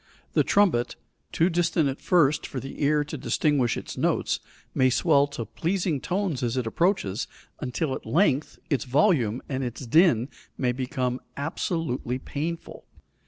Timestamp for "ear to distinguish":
2.83-3.77